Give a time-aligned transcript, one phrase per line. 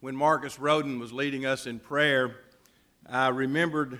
[0.00, 2.36] when Marcus Roden was leading us in prayer,
[3.08, 3.98] I remembered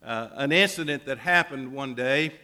[0.00, 2.34] uh, an incident that happened one day.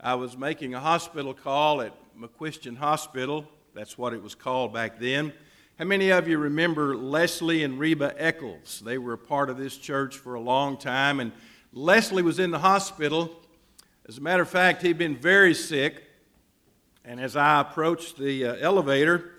[0.00, 3.46] I was making a hospital call at McCuistion Hospital.
[3.74, 5.34] That's what it was called back then.
[5.78, 8.80] How many of you remember Leslie and Reba Eccles?
[8.82, 11.30] They were a part of this church for a long time, and
[11.74, 13.36] Leslie was in the hospital.
[14.08, 16.04] As a matter of fact, he'd been very sick,
[17.04, 19.33] and as I approached the uh, elevator,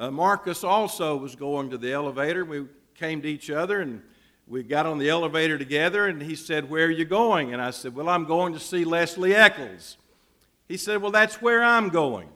[0.00, 2.42] uh, Marcus also was going to the elevator.
[2.42, 2.64] We
[2.94, 4.00] came to each other and
[4.46, 7.52] we got on the elevator together, and he said, Where are you going?
[7.52, 9.98] And I said, Well, I'm going to see Leslie Eccles.
[10.66, 12.30] He said, Well, that's where I'm going.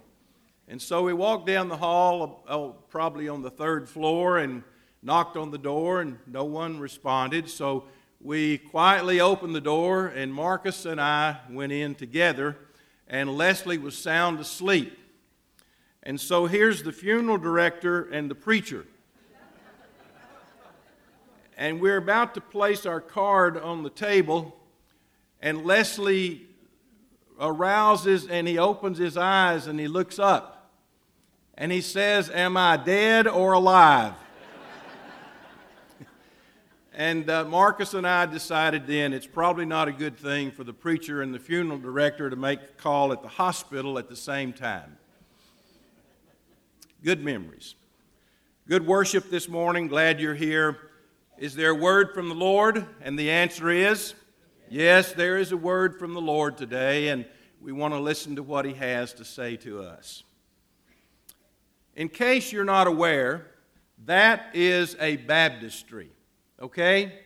[0.68, 4.62] And so we walked down the hall, uh, oh, probably on the third floor, and
[5.02, 7.48] knocked on the door, and no one responded.
[7.48, 7.84] So
[8.20, 12.58] we quietly opened the door, and Marcus and I went in together,
[13.08, 14.98] and Leslie was sound asleep.
[16.04, 18.86] And so here's the funeral director and the preacher.
[21.56, 24.54] and we're about to place our card on the table,
[25.40, 26.46] and Leslie
[27.40, 30.70] arouses and he opens his eyes and he looks up.
[31.54, 34.12] And he says, Am I dead or alive?
[36.94, 40.74] and uh, Marcus and I decided then it's probably not a good thing for the
[40.74, 44.52] preacher and the funeral director to make a call at the hospital at the same
[44.52, 44.98] time.
[47.04, 47.74] Good memories.
[48.66, 49.88] Good worship this morning.
[49.88, 50.78] Glad you're here.
[51.36, 52.86] Is there a word from the Lord?
[53.02, 54.14] And the answer is
[54.70, 57.26] yes, there is a word from the Lord today, and
[57.60, 60.22] we want to listen to what He has to say to us.
[61.94, 63.48] In case you're not aware,
[64.06, 66.08] that is a baptistry,
[66.58, 67.18] okay?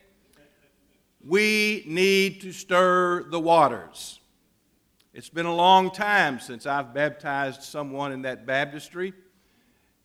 [1.24, 4.18] We need to stir the waters.
[5.14, 9.12] It's been a long time since I've baptized someone in that baptistry.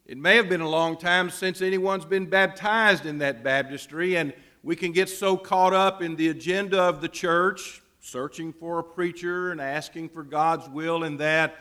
[0.05, 4.33] It may have been a long time since anyone's been baptized in that baptistry, and
[4.61, 8.83] we can get so caught up in the agenda of the church, searching for a
[8.83, 11.55] preacher and asking for God's will in that,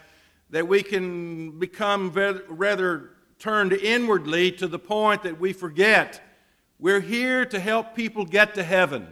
[0.50, 6.20] that we can become rather turned inwardly to the point that we forget
[6.80, 9.06] we're here to help people get to heaven.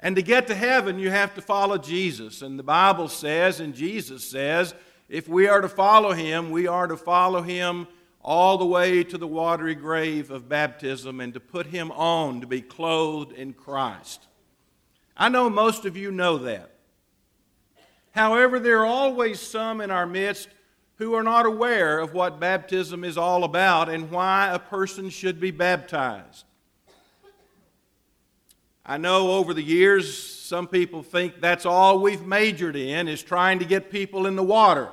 [0.00, 2.42] And to get to heaven, you have to follow Jesus.
[2.42, 4.74] And the Bible says, and Jesus says,
[5.08, 7.86] if we are to follow him, we are to follow him
[8.24, 12.46] all the way to the watery grave of baptism and to put him on to
[12.46, 14.26] be clothed in Christ.
[15.14, 16.70] I know most of you know that.
[18.12, 20.48] However, there are always some in our midst
[20.96, 25.38] who are not aware of what baptism is all about and why a person should
[25.38, 26.44] be baptized.
[28.86, 33.58] I know over the years some people think that's all we've majored in is trying
[33.58, 34.90] to get people in the water.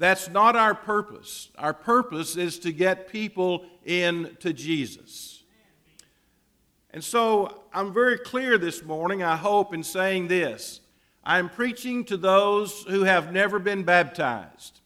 [0.00, 1.50] That's not our purpose.
[1.58, 5.42] Our purpose is to get people into Jesus.
[6.90, 10.80] And so I'm very clear this morning, I hope, in saying this.
[11.22, 14.80] I'm preaching to those who have never been baptized.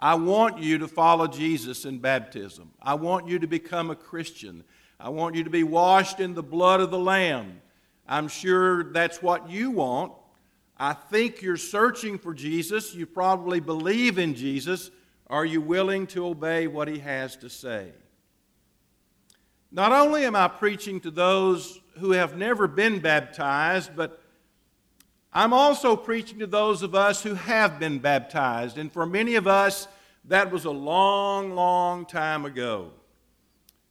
[0.00, 2.72] I want you to follow Jesus in baptism.
[2.82, 4.64] I want you to become a Christian.
[4.98, 7.60] I want you to be washed in the blood of the Lamb.
[8.08, 10.12] I'm sure that's what you want.
[10.76, 12.94] I think you're searching for Jesus.
[12.94, 14.90] You probably believe in Jesus.
[15.28, 17.92] Are you willing to obey what he has to say?
[19.70, 24.20] Not only am I preaching to those who have never been baptized, but
[25.32, 28.78] I'm also preaching to those of us who have been baptized.
[28.78, 29.88] And for many of us,
[30.26, 32.92] that was a long, long time ago.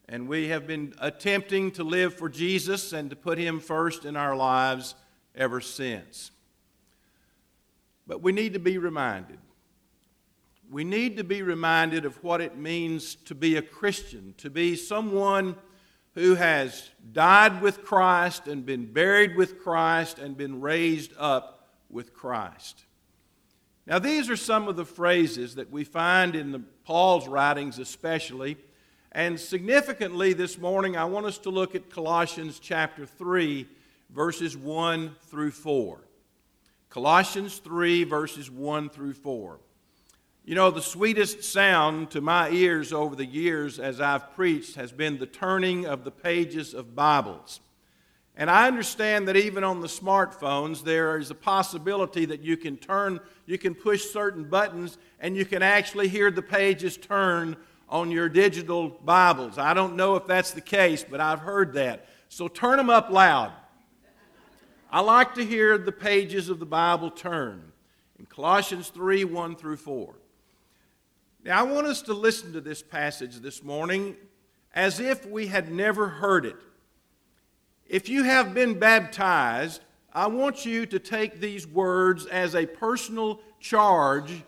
[0.07, 4.16] And we have been attempting to live for Jesus and to put him first in
[4.16, 4.95] our lives
[5.35, 6.31] ever since.
[8.06, 9.40] But we need to be reminded.
[10.69, 14.75] We need to be reminded of what it means to be a Christian, to be
[14.75, 15.56] someone
[16.16, 22.14] who has died with Christ and been buried with Christ and been raised up with
[22.14, 22.86] Christ.
[23.86, 28.58] Now, these are some of the phrases that we find in the, Paul's writings, especially.
[29.12, 33.67] And significantly, this morning, I want us to look at Colossians chapter 3,
[34.09, 35.99] verses 1 through 4.
[36.93, 39.59] Colossians 3, verses 1 through 4.
[40.45, 44.91] You know, the sweetest sound to my ears over the years as I've preached has
[44.91, 47.61] been the turning of the pages of Bibles.
[48.37, 52.78] And I understand that even on the smartphones, there is a possibility that you can
[52.78, 57.57] turn, you can push certain buttons, and you can actually hear the pages turn
[57.89, 59.57] on your digital Bibles.
[59.57, 62.07] I don't know if that's the case, but I've heard that.
[62.29, 63.51] So turn them up loud.
[64.93, 67.72] I like to hear the pages of the Bible turn
[68.19, 70.13] in Colossians 3 1 through 4.
[71.43, 74.16] Now, I want us to listen to this passage this morning
[74.75, 76.57] as if we had never heard it.
[77.87, 79.81] If you have been baptized,
[80.13, 84.43] I want you to take these words as a personal charge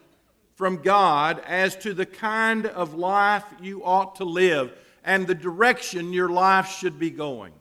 [0.53, 6.13] from God as to the kind of life you ought to live and the direction
[6.13, 7.53] your life should be going.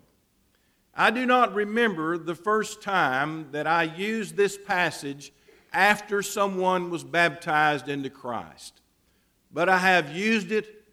[0.96, 5.32] I do not remember the first time that I used this passage
[5.73, 8.81] after someone was baptized into Christ,
[9.52, 10.85] but I have used it,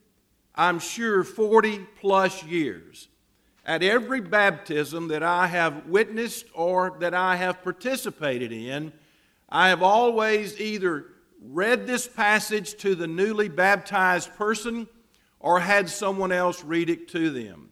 [0.55, 3.09] I'm sure, 40 plus years.
[3.63, 8.91] At every baptism that I have witnessed or that I have participated in,
[9.49, 11.05] I have always either
[11.43, 14.87] read this passage to the newly baptized person
[15.39, 17.70] or had someone else read it to them.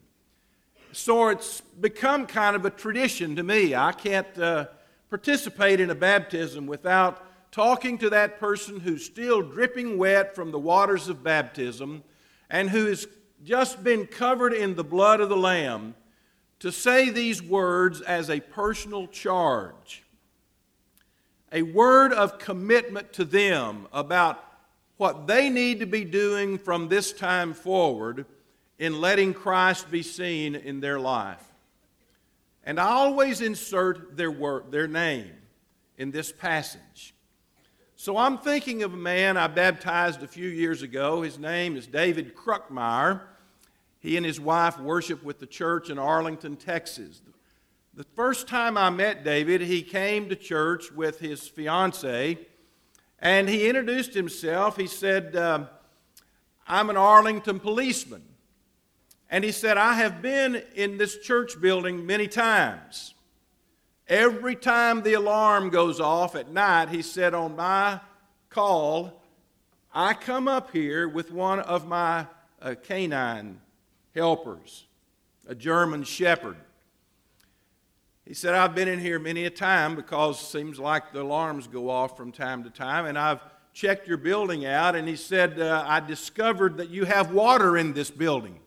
[0.92, 3.74] So it's become kind of a tradition to me.
[3.74, 4.66] I can't uh,
[5.08, 10.58] participate in a baptism without talking to that person who's still dripping wet from the
[10.58, 12.02] waters of baptism
[12.48, 13.06] and who has
[13.44, 15.94] just been covered in the blood of the Lamb
[16.58, 20.02] to say these words as a personal charge
[21.52, 24.44] a word of commitment to them about
[24.98, 28.24] what they need to be doing from this time forward
[28.80, 31.44] in letting Christ be seen in their life.
[32.64, 35.30] And I always insert their, word, their name
[35.98, 37.14] in this passage.
[37.94, 41.20] So I'm thinking of a man I baptized a few years ago.
[41.20, 43.20] His name is David Kruckmeyer.
[43.98, 47.20] He and his wife worship with the church in Arlington, Texas.
[47.92, 52.38] The first time I met David, he came to church with his fiancee,
[53.18, 54.78] and he introduced himself.
[54.78, 55.66] He said, uh,
[56.66, 58.22] I'm an Arlington policeman.
[59.30, 63.14] And he said, I have been in this church building many times.
[64.08, 68.00] Every time the alarm goes off at night, he said, on my
[68.48, 69.22] call,
[69.94, 72.26] I come up here with one of my
[72.60, 73.60] uh, canine
[74.16, 74.86] helpers,
[75.46, 76.56] a German shepherd.
[78.26, 81.68] He said, I've been in here many a time because it seems like the alarms
[81.68, 83.40] go off from time to time, and I've
[83.72, 87.92] checked your building out, and he said, uh, I discovered that you have water in
[87.92, 88.58] this building.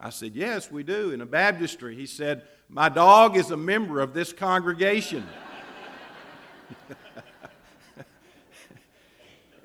[0.00, 1.96] I said, Yes, we do, in a baptistry.
[1.96, 5.26] He said, My dog is a member of this congregation.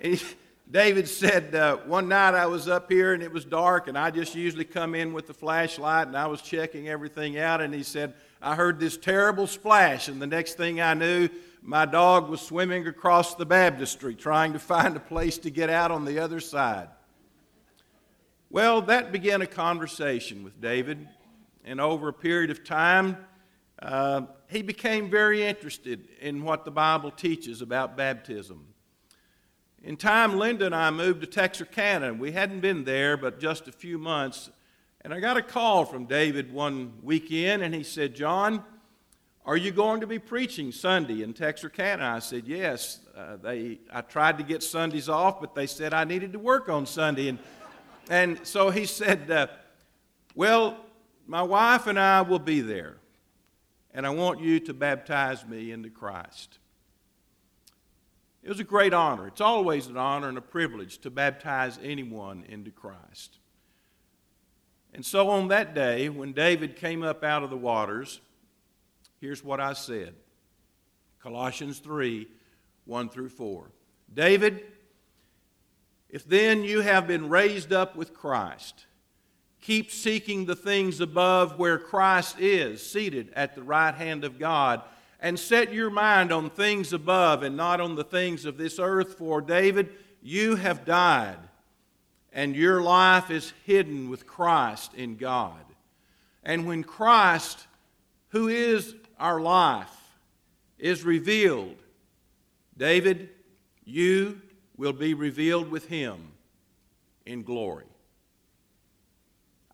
[0.71, 4.09] David said, uh, One night I was up here and it was dark, and I
[4.09, 7.62] just usually come in with the flashlight and I was checking everything out.
[7.62, 11.29] And he said, I heard this terrible splash, and the next thing I knew,
[11.62, 15.91] my dog was swimming across the baptistry trying to find a place to get out
[15.91, 16.89] on the other side.
[18.53, 21.07] Well, that began a conversation with David,
[21.65, 23.17] and over a period of time,
[23.81, 28.67] uh, he became very interested in what the Bible teaches about baptism.
[29.81, 32.13] In time, Linda and I moved to Texarkana.
[32.13, 34.51] We hadn't been there but just a few months,
[35.01, 38.63] and I got a call from David one weekend, and he said, John,
[39.47, 42.05] are you going to be preaching Sunday in Texarkana?
[42.05, 43.00] I said, Yes.
[43.17, 46.67] Uh, they, I tried to get Sundays off, but they said I needed to work
[46.67, 47.29] on Sunday.
[47.29, 47.39] And,
[48.09, 49.47] and so he said, uh,
[50.35, 50.77] Well,
[51.27, 52.97] my wife and I will be there,
[53.94, 56.59] and I want you to baptize me into Christ.
[58.44, 59.27] It was a great honor.
[59.27, 63.39] It's always an honor and a privilege to baptize anyone into Christ.
[64.94, 68.19] And so on that day, when David came up out of the waters,
[69.22, 70.13] here's what I said
[71.22, 72.27] Colossians 3
[72.86, 73.72] 1 through 4.
[74.13, 74.62] David,
[76.13, 78.86] if then you have been raised up with Christ,
[79.62, 84.84] keep seeking the things above where Christ is, seated at the right hand of God,
[85.20, 89.17] and set your mind on things above and not on the things of this earth.
[89.17, 89.89] For David,
[90.22, 91.39] you have died
[92.32, 95.65] and your life is hidden with Christ in God.
[96.43, 97.65] And when Christ,
[98.29, 99.89] who is our life,
[100.77, 101.77] is revealed,
[102.77, 103.29] David,
[103.84, 104.42] you
[104.77, 106.32] will be revealed with him
[107.25, 107.86] in glory.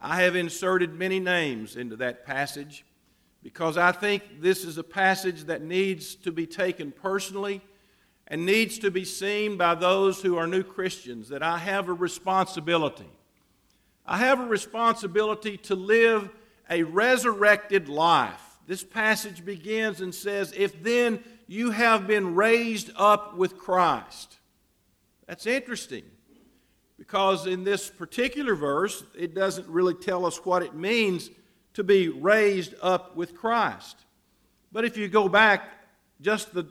[0.02, 2.86] I have inserted many names into that passage
[3.44, 7.62] because I think this is a passage that needs to be taken personally
[8.28, 11.94] and needs to be seen by those who are new Christians that I have a
[11.94, 13.10] responsibility.
[14.06, 16.30] I have a responsibility to live
[16.70, 18.42] a resurrected life.
[18.68, 24.39] This passage begins and says, If then you have been raised up with Christ.
[25.30, 26.06] That's interesting
[26.98, 31.30] because in this particular verse, it doesn't really tell us what it means
[31.76, 34.06] to be raised up with Christ.
[34.72, 35.70] But if you go back
[36.20, 36.66] just the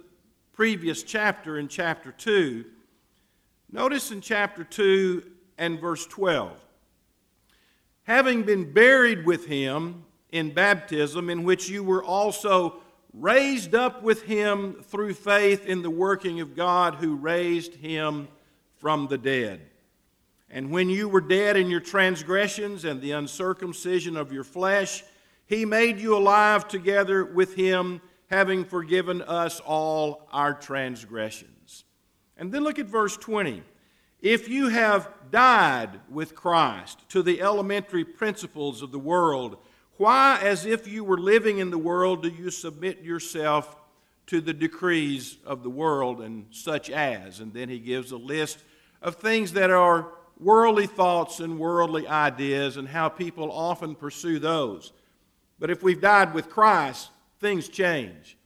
[0.53, 2.65] previous chapter in chapter 2,
[3.71, 5.23] notice in chapter 2
[5.57, 6.59] and verse 12
[8.03, 12.81] having been buried with him in baptism, in which you were also
[13.13, 18.27] raised up with him through faith in the working of God who raised him
[18.79, 19.61] from the dead.
[20.51, 25.05] And when you were dead in your transgressions and the uncircumcision of your flesh,
[25.47, 31.85] he made you alive together with him, having forgiven us all our transgressions.
[32.37, 33.63] And then look at verse 20.
[34.21, 39.59] If you have died with Christ to the elementary principles of the world,
[39.97, 43.77] why, as if you were living in the world, do you submit yourself
[44.27, 47.41] to the decrees of the world and such as?
[47.41, 48.63] And then he gives a list
[49.03, 54.93] of things that are worldly thoughts and worldly ideas and how people often pursue those.
[55.59, 58.37] But if we've died with Christ, things change.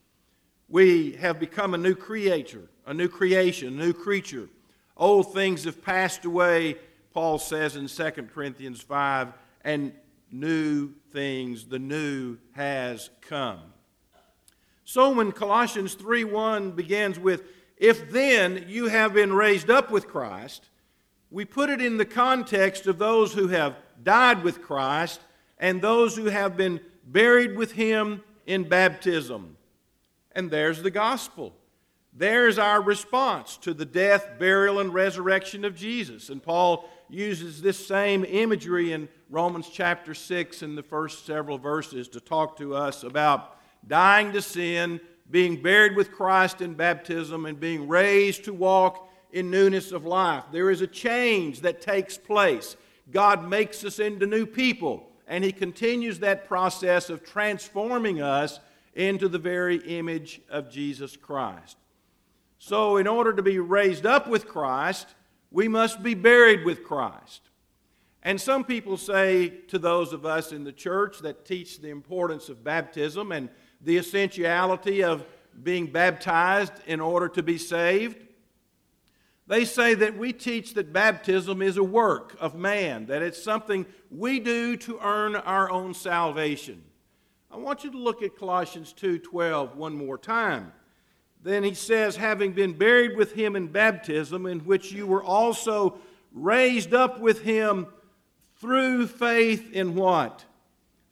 [0.68, 4.48] We have become a new creator, a new creation, a new creature.
[4.96, 6.76] Old things have passed away,
[7.12, 9.32] Paul says in 2 Corinthians 5,
[9.64, 9.92] and
[10.30, 13.60] new things, the new has come.
[14.84, 17.42] So when Colossians 3:1 begins with
[17.82, 20.68] if then you have been raised up with Christ,
[21.32, 23.74] we put it in the context of those who have
[24.04, 25.20] died with Christ
[25.58, 29.56] and those who have been buried with him in baptism.
[30.30, 31.56] And there's the gospel.
[32.12, 36.28] There's our response to the death, burial, and resurrection of Jesus.
[36.28, 42.06] And Paul uses this same imagery in Romans chapter 6 in the first several verses
[42.10, 43.58] to talk to us about
[43.88, 49.50] dying to sin, being buried with Christ in baptism, and being raised to walk in
[49.50, 50.44] newness of life.
[50.52, 52.76] There is a change that takes place.
[53.10, 58.60] God makes us into new people, and He continues that process of transforming us
[58.94, 61.76] into the very image of Jesus Christ.
[62.58, 65.06] So, in order to be raised up with Christ,
[65.50, 67.42] we must be buried with Christ.
[68.22, 72.48] And some people say to those of us in the church that teach the importance
[72.48, 73.48] of baptism and
[73.82, 75.26] the essentiality of
[75.62, 78.16] being baptized in order to be saved,
[79.46, 83.84] they say that we teach that baptism is a work of man, that it's something
[84.10, 86.82] we do to earn our own salvation.
[87.50, 90.72] I want you to look at Colossians 2:12 one more time.
[91.42, 95.98] Then he says, having been buried with him in baptism, in which you were also
[96.32, 97.88] raised up with him
[98.56, 100.44] through faith in what?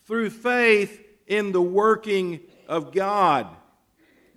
[0.07, 3.49] Through faith in the working of God.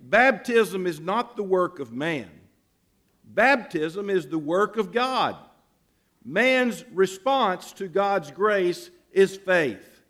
[0.00, 2.28] Baptism is not the work of man.
[3.24, 5.36] Baptism is the work of God.
[6.24, 10.02] Man's response to God's grace is faith.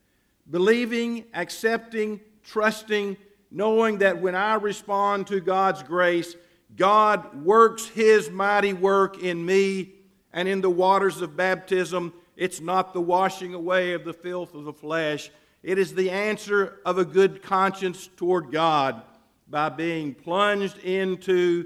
[0.50, 3.16] Believing, accepting, trusting,
[3.50, 6.34] knowing that when I respond to God's grace,
[6.76, 9.92] God works His mighty work in me
[10.32, 12.12] and in the waters of baptism.
[12.36, 15.30] It's not the washing away of the filth of the flesh,
[15.64, 19.00] it is the answer of a good conscience toward God
[19.48, 21.64] by being plunged into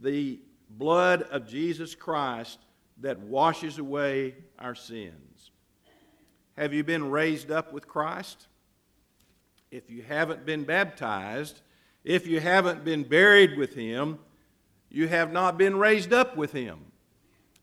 [0.00, 0.38] the
[0.68, 2.60] blood of Jesus Christ
[3.00, 5.50] that washes away our sins.
[6.56, 8.46] Have you been raised up with Christ?
[9.72, 11.60] If you haven't been baptized,
[12.04, 14.20] if you haven't been buried with Him,
[14.90, 16.78] you have not been raised up with Him.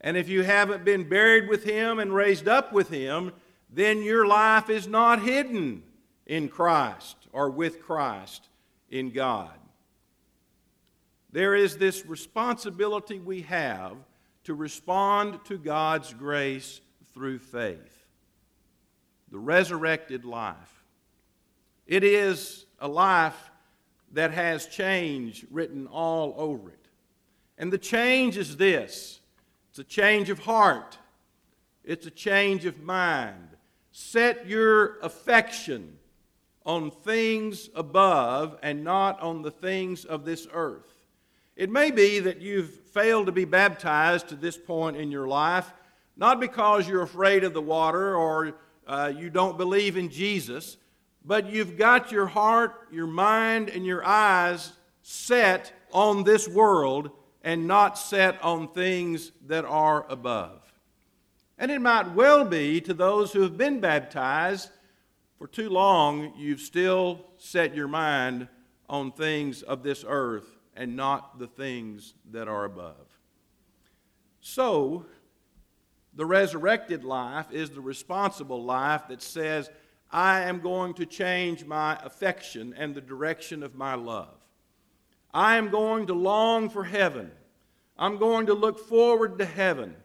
[0.02, 3.32] And if you haven't been buried with Him and raised up with Him,
[3.70, 5.84] then your life is not hidden
[6.26, 8.48] in Christ or with Christ
[8.90, 9.52] in God.
[11.32, 13.96] There is this responsibility we have
[14.46, 16.80] to respond to God's grace
[17.14, 18.06] through faith.
[19.30, 20.84] The resurrected life.
[21.86, 23.52] It is a life
[24.14, 26.88] that has change written all over it.
[27.58, 29.20] And the change is this
[29.70, 30.98] it's a change of heart,
[31.84, 33.57] it's a change of mind.
[34.00, 35.98] Set your affection
[36.68, 40.86] on things above and not on the things of this earth.
[41.56, 45.74] It may be that you've failed to be baptized to this point in your life,
[46.16, 48.54] not because you're afraid of the water or
[48.86, 50.78] uh, you don't believe in Jesus,
[51.26, 57.10] but you've got your heart, your mind, and your eyes set on this world
[57.44, 60.67] and not set on things that are above.
[61.58, 64.70] And it might well be to those who have been baptized
[65.38, 68.48] for too long, you've still set your mind
[68.90, 73.08] on things of this earth and not the things that are above.
[74.42, 75.06] So,
[76.16, 79.70] the resurrected life is the responsible life that says,
[80.12, 84.34] I am going to change my affection and the direction of my love.
[85.34, 87.32] I am going to long for heaven.
[87.98, 89.96] I'm going to look forward to heaven.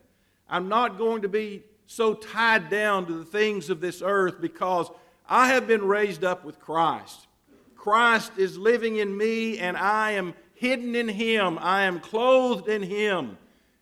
[0.53, 4.91] I'm not going to be so tied down to the things of this earth because
[5.27, 7.27] I have been raised up with Christ.
[7.75, 11.59] Christ is living in me, and I am hidden in Him.
[11.59, 13.39] I am clothed in Him.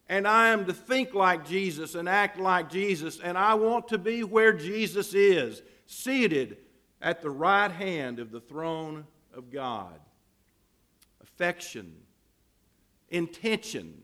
[0.09, 3.19] And I am to think like Jesus and act like Jesus.
[3.19, 6.57] And I want to be where Jesus is, seated
[7.03, 9.99] at the right hand of the throne of God.
[11.21, 11.97] Affection,
[13.09, 14.03] intention.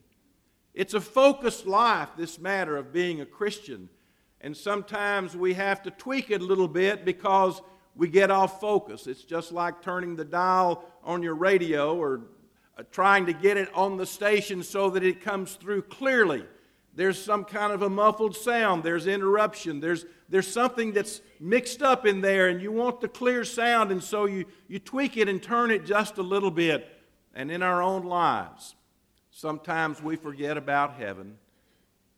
[0.77, 3.89] It's a focused life, this matter of being a Christian.
[4.43, 7.63] And sometimes we have to tweak it a little bit because
[7.97, 9.07] we get off focus.
[9.07, 12.21] It's just like turning the dial on your radio or
[12.77, 16.45] uh, trying to get it on the station so that it comes through clearly.
[16.95, 22.05] There's some kind of a muffled sound, there's interruption, there's, there's something that's mixed up
[22.05, 25.43] in there, and you want the clear sound, and so you, you tweak it and
[25.43, 26.87] turn it just a little bit.
[27.35, 28.75] And in our own lives,
[29.37, 31.37] sometimes we forget about heaven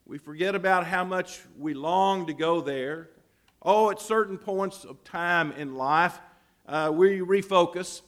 [0.08, 3.10] we forget about how much we long to go there.
[3.60, 6.18] Oh, at certain points of time in life,
[6.66, 8.00] uh, we refocus.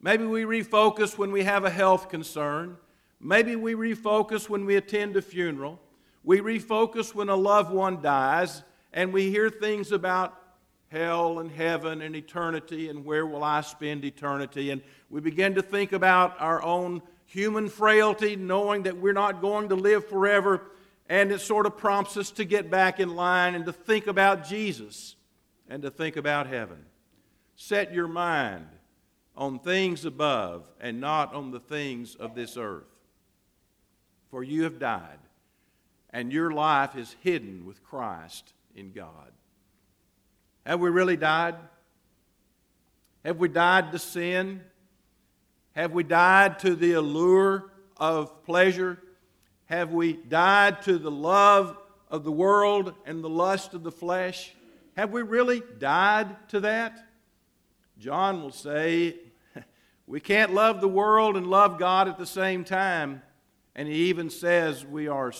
[0.00, 2.76] Maybe we refocus when we have a health concern.
[3.18, 5.80] Maybe we refocus when we attend a funeral.
[6.22, 8.62] We refocus when a loved one dies
[8.92, 10.40] and we hear things about
[10.86, 14.70] hell and heaven and eternity and where will I spend eternity.
[14.70, 19.68] And we begin to think about our own human frailty, knowing that we're not going
[19.68, 20.62] to live forever
[21.08, 24.46] and it sort of prompts us to get back in line and to think about
[24.46, 25.16] Jesus
[25.68, 26.84] and to think about heaven.
[27.56, 28.66] Set your mind
[29.36, 32.84] on things above and not on the things of this earth.
[34.30, 35.18] For you have died,
[36.10, 39.32] and your life is hidden with Christ in God.
[40.64, 41.56] Have we really died?
[43.24, 44.62] Have we died to sin?
[45.76, 48.98] Have we died to the allure of pleasure?
[49.66, 51.76] Have we died to the love
[52.10, 54.52] of the world and the lust of the flesh?
[54.96, 57.06] Have we really died to that?
[57.98, 59.16] John will say,
[60.06, 63.22] we can't love the world and love God at the same time.
[63.76, 65.32] And he even says we are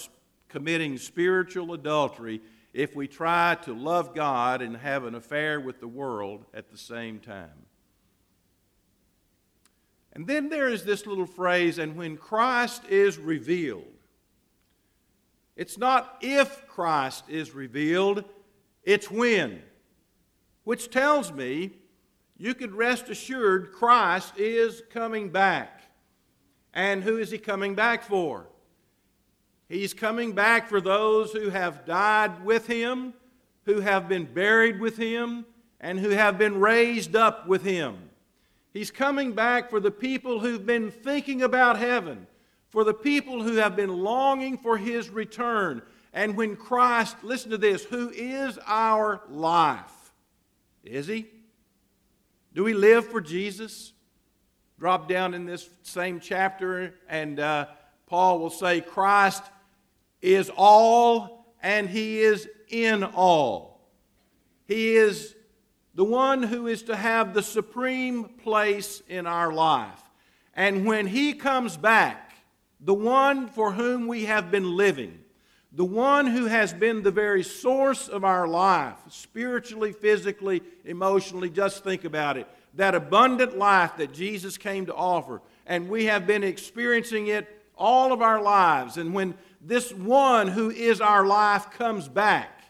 [0.49, 2.41] committing spiritual adultery
[2.73, 6.79] if we try to love God and have an affair with the world at the
[6.79, 7.67] same time.
[10.13, 13.85] And then there is this little phrase, and when Christ is revealed,
[15.57, 18.25] it's not if Christ is revealed,
[18.83, 19.63] it's when.
[20.65, 21.73] Which tells me
[22.37, 25.83] you could rest assured Christ is coming back.
[26.73, 28.47] And who is he coming back for?
[29.69, 33.15] He's coming back for those who have died with him,
[33.67, 35.45] who have been buried with him,
[35.81, 38.10] and who have been raised up with him.
[38.73, 42.27] He's coming back for the people who've been thinking about heaven,
[42.69, 45.83] for the people who have been longing for his return.
[46.13, 50.13] And when Christ, listen to this, who is our life?
[50.85, 51.27] Is he?
[52.55, 53.93] Do we live for Jesus?
[54.79, 57.67] Drop down in this same chapter, and uh,
[58.07, 59.43] Paul will say, Christ
[60.23, 63.81] is all and he is in all.
[64.67, 65.35] He is
[65.95, 70.01] the one who is to have the supreme place in our life.
[70.55, 72.33] And when he comes back,
[72.81, 75.19] the one for whom we have been living,
[75.73, 81.49] the one who has been the very source of our life, spiritually, physically, emotionally.
[81.49, 82.49] Just think about it.
[82.75, 88.13] That abundant life that Jesus came to offer, and we have been experiencing it all
[88.13, 88.97] of our lives.
[88.97, 92.63] And when this one who is our life comes back,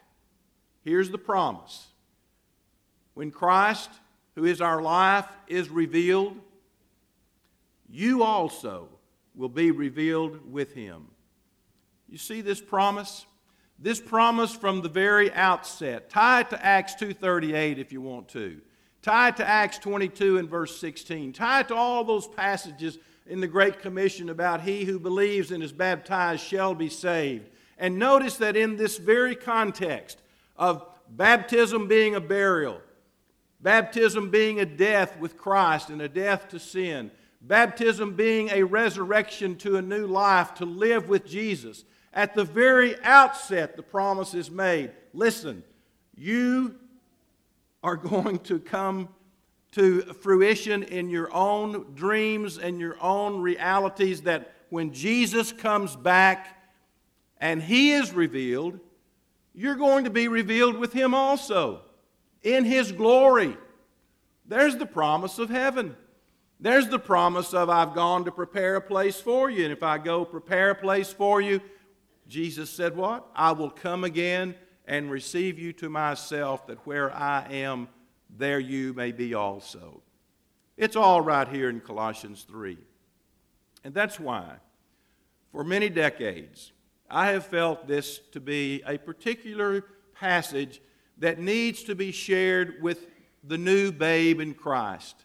[0.83, 1.87] here's the promise.
[3.21, 3.91] When Christ,
[4.35, 6.39] who is our life, is revealed,
[7.87, 8.89] you also
[9.35, 11.09] will be revealed with him.
[12.09, 13.27] You see this promise?
[13.79, 16.09] This promise from the very outset.
[16.09, 18.63] Tie it to Acts 2:38 if you want to.
[19.03, 21.35] Tie it to Acts 22 and verse 16.
[21.35, 25.63] Tie it to all those passages in the Great Commission about he who believes and
[25.63, 27.51] is baptized shall be saved.
[27.77, 30.23] And notice that in this very context
[30.57, 32.81] of baptism being a burial,
[33.63, 39.57] baptism being a death with Christ and a death to sin, Baptism being a resurrection
[39.57, 41.85] to a new life, to live with Jesus.
[42.13, 44.91] At the very outset, the promise is made.
[45.15, 45.65] Listen,
[46.15, 46.75] you
[47.83, 49.09] are going to come
[49.73, 56.63] to fruition in your own dreams and your own realities that when Jesus comes back
[57.39, 58.79] and he is revealed,
[59.55, 61.83] you're going to be revealed with him also
[62.43, 63.57] in his glory.
[64.47, 65.97] There's the promise of heaven.
[66.59, 69.65] There's the promise of, I've gone to prepare a place for you.
[69.65, 71.61] And if I go prepare a place for you,
[72.29, 73.27] Jesus said, What?
[73.35, 74.55] I will come again
[74.87, 77.89] and receive you to myself, that where I am,
[78.37, 80.03] there you may be also.
[80.77, 82.77] It's all right here in Colossians 3.
[83.85, 84.57] And that's why,
[85.53, 86.73] for many decades,
[87.09, 90.81] I have felt this to be a particular passage
[91.21, 93.07] that needs to be shared with
[93.45, 95.25] the new babe in Christ.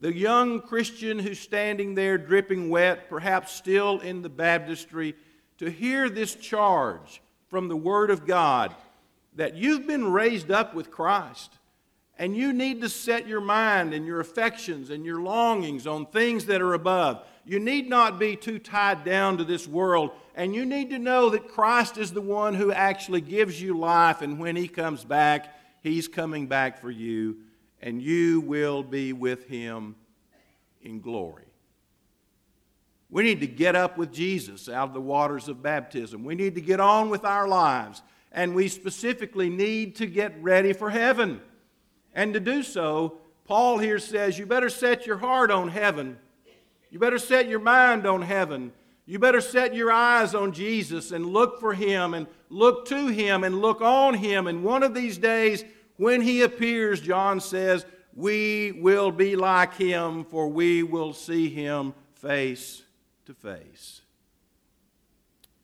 [0.00, 5.14] The young Christian who's standing there dripping wet, perhaps still in the baptistry,
[5.58, 8.74] to hear this charge from the Word of God
[9.34, 11.52] that you've been raised up with Christ.
[12.20, 16.46] And you need to set your mind and your affections and your longings on things
[16.46, 17.24] that are above.
[17.44, 20.10] You need not be too tied down to this world.
[20.38, 24.22] And you need to know that Christ is the one who actually gives you life.
[24.22, 27.38] And when He comes back, He's coming back for you.
[27.82, 29.96] And you will be with Him
[30.80, 31.42] in glory.
[33.10, 36.22] We need to get up with Jesus out of the waters of baptism.
[36.22, 38.00] We need to get on with our lives.
[38.30, 41.40] And we specifically need to get ready for heaven.
[42.14, 46.16] And to do so, Paul here says, you better set your heart on heaven.
[46.90, 48.70] You better set your mind on heaven.
[49.08, 53.42] You better set your eyes on Jesus and look for him and look to him
[53.42, 54.46] and look on him.
[54.46, 55.64] And one of these days,
[55.96, 61.94] when he appears, John says, we will be like him, for we will see him
[62.16, 62.82] face
[63.24, 64.02] to face.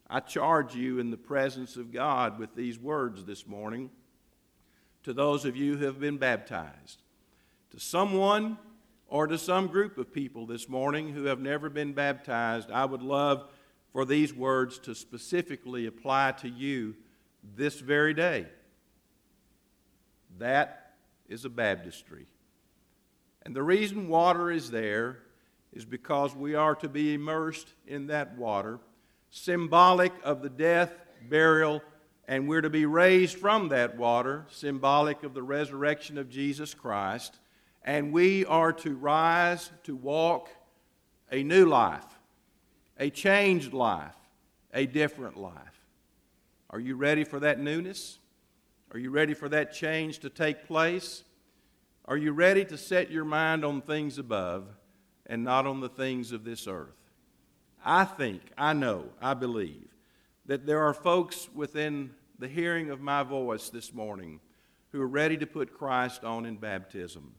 [0.09, 3.91] I charge you in the presence of God with these words this morning
[5.03, 7.03] to those of you who have been baptized,
[7.73, 8.57] to someone
[9.09, 13.03] or to some group of people this morning who have never been baptized, I would
[13.03, 13.45] love
[13.93, 16.97] for these words to specifically apply to you
[17.57, 18.47] this very day.
[20.39, 20.95] That
[21.29, 22.27] is a baptistry.
[23.43, 25.19] And the reason water is there
[25.73, 28.79] is because we are to be immersed in that water,
[29.31, 30.93] symbolic of the death,
[31.29, 31.83] burial,
[32.27, 37.39] and we're to be raised from that water, symbolic of the resurrection of Jesus Christ,
[37.85, 40.49] and we are to rise to walk
[41.31, 42.07] a new life,
[42.99, 44.17] a changed life,
[44.73, 45.55] a different life.
[46.71, 48.19] Are you ready for that newness?
[48.93, 51.25] Are you ready for that change to take place?
[52.07, 54.67] Are you ready to set your mind on things above
[55.27, 56.97] and not on the things of this earth?
[57.85, 59.89] I think, I know, I believe
[60.47, 64.41] that there are folks within the hearing of my voice this morning
[64.91, 67.35] who are ready to put Christ on in baptism.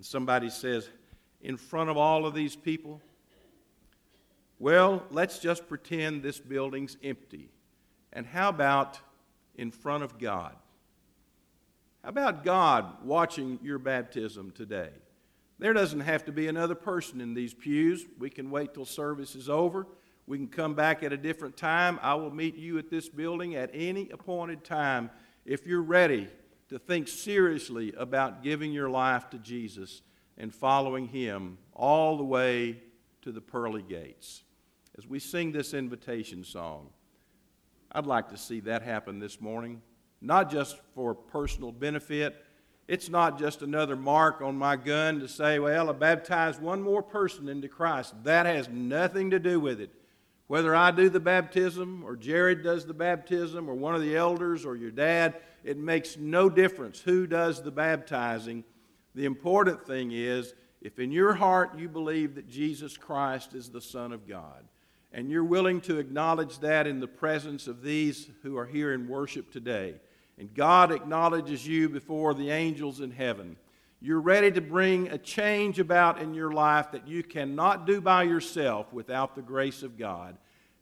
[0.00, 0.88] And somebody says,
[1.42, 3.02] in front of all of these people,
[4.58, 7.50] well, let's just pretend this building's empty.
[8.10, 8.98] And how about
[9.56, 10.56] in front of God?
[12.02, 14.88] How about God watching your baptism today?
[15.58, 18.06] There doesn't have to be another person in these pews.
[18.18, 19.86] We can wait till service is over.
[20.26, 21.98] We can come back at a different time.
[22.00, 25.10] I will meet you at this building at any appointed time
[25.44, 26.28] if you're ready
[26.70, 30.02] to think seriously about giving your life to Jesus
[30.38, 32.80] and following Him all the way
[33.22, 34.44] to the pearly gates.
[34.96, 36.90] As we sing this invitation song,
[37.90, 39.82] I'd like to see that happen this morning,
[40.20, 42.44] not just for personal benefit.
[42.86, 47.02] It's not just another mark on my gun to say, well, I baptized one more
[47.02, 48.14] person into Christ.
[48.22, 49.90] That has nothing to do with it.
[50.50, 54.64] Whether I do the baptism or Jared does the baptism or one of the elders
[54.64, 58.64] or your dad, it makes no difference who does the baptizing.
[59.14, 63.80] The important thing is if in your heart you believe that Jesus Christ is the
[63.80, 64.64] Son of God,
[65.12, 69.06] and you're willing to acknowledge that in the presence of these who are here in
[69.06, 69.94] worship today,
[70.36, 73.56] and God acknowledges you before the angels in heaven,
[74.02, 78.22] you're ready to bring a change about in your life that you cannot do by
[78.22, 80.38] yourself without the grace of God,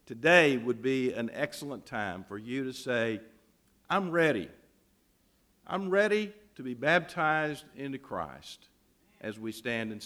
[0.07, 3.20] today would be an excellent time for you to say,
[3.90, 4.48] I'm ready.
[5.66, 8.68] I'm ready to be baptized into Christ
[9.20, 10.00] as we stand and